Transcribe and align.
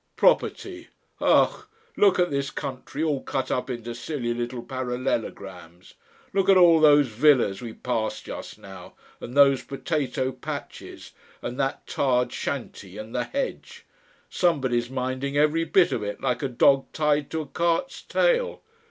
Property! 0.15 0.87
Ugh! 1.19 1.67
Look 1.95 2.17
at 2.17 2.31
this 2.31 2.49
country 2.49 3.03
all 3.03 3.21
cut 3.21 3.51
up 3.51 3.69
into 3.69 3.93
silly 3.93 4.33
little 4.33 4.63
parallelograms, 4.63 5.93
look 6.33 6.49
at 6.49 6.57
all 6.57 6.79
those 6.79 7.05
villas 7.09 7.61
we 7.61 7.73
passed 7.73 8.25
just 8.25 8.57
now 8.57 8.95
and 9.19 9.37
those 9.37 9.61
potato 9.61 10.31
patches 10.31 11.11
and 11.43 11.59
that 11.59 11.85
tarred 11.85 12.33
shanty 12.33 12.97
and 12.97 13.13
the 13.13 13.25
hedge! 13.25 13.85
Somebody's 14.27 14.89
minding 14.89 15.37
every 15.37 15.65
bit 15.65 15.91
of 15.91 16.01
it 16.01 16.19
like 16.19 16.41
a 16.41 16.47
dog 16.49 16.87
tied 16.93 17.29
to 17.29 17.41
a 17.41 17.45
cart's 17.45 18.01
tail. 18.01 18.63